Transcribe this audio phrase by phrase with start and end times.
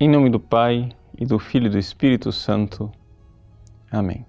[0.00, 2.90] Em nome do Pai e do Filho e do Espírito Santo.
[3.88, 4.26] Amém.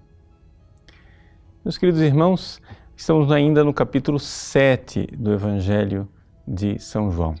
[1.64, 2.62] Meus queridos irmãos,
[2.96, 6.08] estamos ainda no capítulo 7 do Evangelho
[6.46, 7.34] de São João.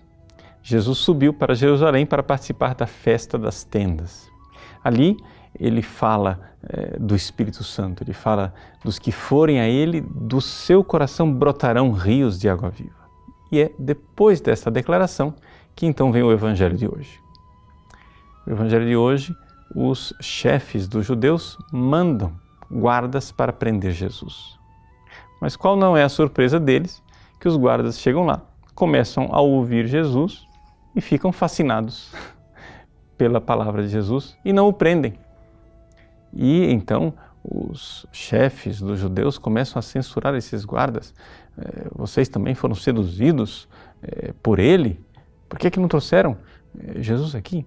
[0.60, 4.28] Jesus subiu para Jerusalém para participar da festa das tendas.
[4.82, 5.16] Ali
[5.56, 8.52] ele fala é, do Espírito Santo, ele fala
[8.84, 13.06] dos que forem a ele, do seu coração brotarão rios de água viva.
[13.52, 15.32] E é depois dessa declaração
[15.76, 17.24] que então vem o Evangelho de hoje.
[18.46, 19.36] O Evangelho de hoje,
[19.74, 22.32] os chefes dos judeus mandam
[22.70, 24.56] guardas para prender Jesus.
[25.40, 27.02] Mas qual não é a surpresa deles?
[27.40, 30.46] Que os guardas chegam lá, começam a ouvir Jesus
[30.94, 32.12] e ficam fascinados
[33.18, 35.14] pela palavra de Jesus e não o prendem.
[36.32, 41.12] E então os chefes dos judeus começam a censurar esses guardas.
[41.58, 43.68] É, vocês também foram seduzidos
[44.00, 45.04] é, por ele?
[45.48, 46.36] Por que, que não trouxeram
[46.78, 47.66] é, Jesus aqui?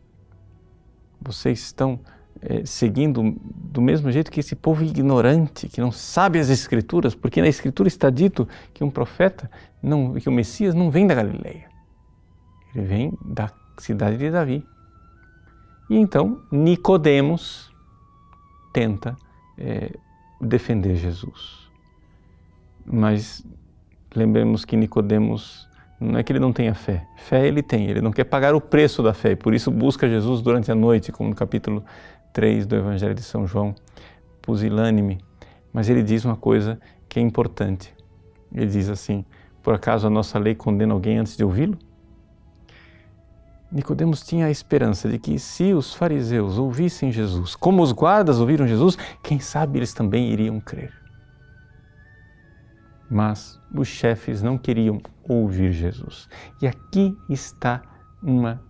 [1.21, 1.99] Vocês estão
[2.41, 7.41] é, seguindo do mesmo jeito que esse povo ignorante, que não sabe as Escrituras, porque
[7.41, 9.49] na Escritura está dito que um profeta,
[9.81, 11.69] não, que o Messias não vem da Galileia,
[12.73, 14.65] ele vem da cidade de Davi.
[15.89, 17.73] E então Nicodemos
[18.71, 19.17] tenta
[19.57, 19.91] é,
[20.39, 21.69] defender Jesus,
[22.85, 23.45] mas
[24.15, 25.68] lembremos que Nicodemos
[25.99, 27.05] não é que ele não tenha fé.
[27.17, 30.07] Fé ele tem, ele não quer pagar o preço da fé, e por isso busca
[30.07, 31.83] Jesus durante a noite, como no capítulo
[32.31, 33.75] 3 do Evangelho de São João,
[34.41, 35.19] pusilânime.
[35.73, 37.93] Mas ele diz uma coisa que é importante.
[38.53, 39.25] Ele diz assim:
[39.61, 41.77] Por acaso a nossa lei condena alguém antes de ouvi-lo?
[43.71, 48.67] Nicodemos tinha a esperança de que se os fariseus ouvissem Jesus, como os guardas ouviram
[48.67, 50.91] Jesus, quem sabe eles também iriam crer.
[53.09, 56.29] Mas os chefes não queriam ouvir Jesus.
[56.61, 57.81] E aqui está
[58.21, 58.61] uma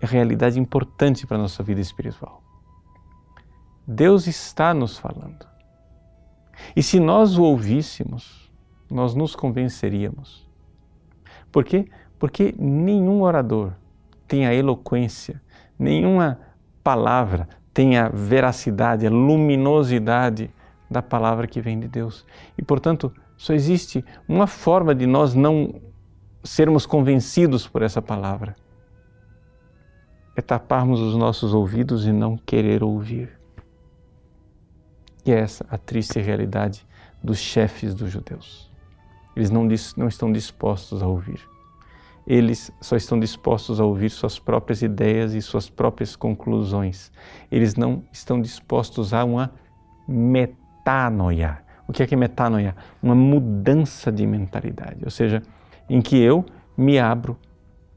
[0.00, 2.42] realidade importante para a nossa vida espiritual.
[3.86, 5.46] Deus está nos falando.
[6.74, 8.50] E se nós o ouvíssemos,
[8.90, 10.48] nós nos convenceríamos.
[11.52, 11.88] Por quê?
[12.18, 13.72] Porque nenhum orador
[14.26, 15.40] tem a eloquência,
[15.78, 16.40] nenhuma
[16.82, 20.50] palavra tem a veracidade, a luminosidade
[20.90, 22.24] da palavra que vem de Deus.
[22.56, 25.80] E, portanto, só existe uma forma de nós não
[26.42, 28.56] sermos convencidos por essa palavra:
[30.36, 33.38] é taparmos os nossos ouvidos e não querer ouvir.
[35.24, 36.86] E é essa a triste realidade
[37.22, 38.70] dos chefes dos judeus.
[39.34, 39.66] Eles não,
[39.96, 41.40] não estão dispostos a ouvir.
[42.26, 47.12] Eles só estão dispostos a ouvir suas próprias ideias e suas próprias conclusões.
[47.50, 49.52] Eles não estão dispostos a uma
[50.86, 52.74] metanoia o que é que é metanoia?
[53.02, 55.42] Uma mudança de mentalidade, ou seja,
[55.88, 56.44] em que eu
[56.76, 57.38] me abro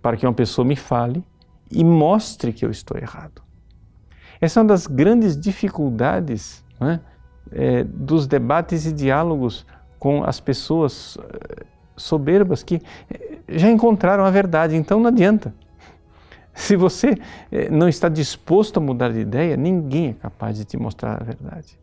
[0.02, 1.24] para que uma pessoa me fale
[1.72, 3.42] e mostre que eu estou errado.
[4.40, 7.00] Essa é uma das grandes dificuldades é,
[7.52, 9.66] é, dos debates e diálogos
[9.98, 11.66] com as pessoas é,
[11.98, 15.54] soberbas que é, já encontraram a verdade, então não adianta.
[16.54, 17.18] Se você
[17.52, 21.24] é, não está disposto a mudar de ideia, ninguém é capaz de te mostrar a
[21.24, 21.80] verdade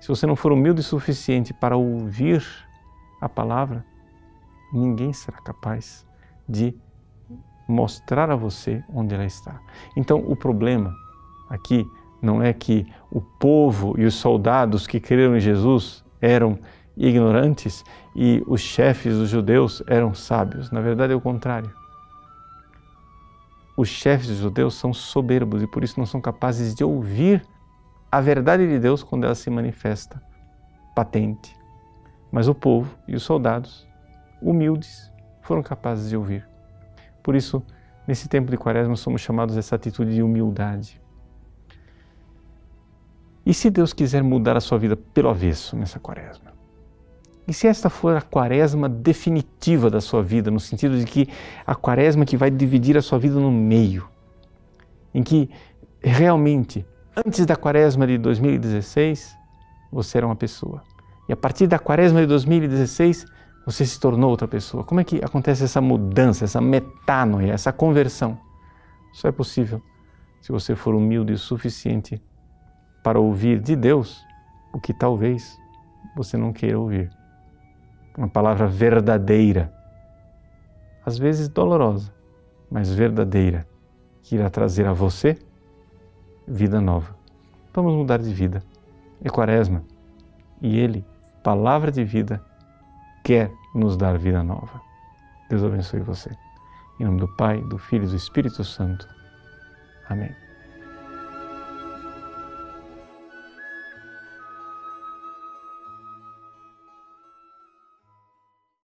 [0.00, 2.44] se você não for humilde o suficiente para ouvir
[3.20, 3.84] a palavra,
[4.72, 6.06] ninguém será capaz
[6.48, 6.74] de
[7.68, 9.60] mostrar a você onde ela está.
[9.96, 10.94] Então, o problema
[11.48, 11.86] aqui
[12.20, 16.58] não é que o povo e os soldados que creram em Jesus eram
[16.96, 20.70] ignorantes e os chefes dos judeus eram sábios.
[20.70, 21.70] Na verdade, é o contrário.
[23.76, 27.46] Os chefes dos judeus são soberbos e por isso não são capazes de ouvir
[28.10, 30.22] a verdade de Deus quando ela se manifesta
[30.94, 31.56] patente.
[32.30, 33.86] Mas o povo e os soldados,
[34.40, 35.10] humildes,
[35.42, 36.46] foram capazes de ouvir.
[37.22, 37.62] Por isso,
[38.06, 41.00] nesse tempo de Quaresma, somos chamados a essa atitude de humildade.
[43.44, 46.52] E se Deus quiser mudar a sua vida pelo avesso nessa Quaresma?
[47.46, 51.30] E se esta for a quaresma definitiva da sua vida, no sentido de que
[51.66, 54.06] a quaresma que vai dividir a sua vida no meio,
[55.14, 55.48] em que
[56.02, 56.84] realmente
[57.26, 59.36] Antes da quaresma de 2016,
[59.90, 60.84] você era uma pessoa.
[61.28, 63.26] E a partir da quaresma de 2016,
[63.66, 64.84] você se tornou outra pessoa.
[64.84, 68.38] Como é que acontece essa mudança, essa metanoia, essa conversão?
[69.12, 69.82] Só é possível
[70.40, 72.22] se você for humilde o suficiente
[73.02, 74.24] para ouvir de Deus
[74.72, 75.58] o que talvez
[76.16, 77.10] você não queira ouvir.
[78.16, 79.72] Uma palavra verdadeira,
[81.04, 82.14] às vezes dolorosa,
[82.70, 83.66] mas verdadeira,
[84.22, 85.36] que irá trazer a você
[86.48, 87.14] vida nova.
[87.72, 88.62] Vamos mudar de vida.
[89.22, 89.82] É quaresma.
[90.60, 91.04] E Ele,
[91.42, 92.42] palavra de vida,
[93.22, 94.80] quer nos dar vida nova.
[95.48, 96.30] Deus abençoe você.
[96.98, 99.06] Em nome do Pai, do Filho e do Espírito Santo.
[100.08, 100.47] Amém.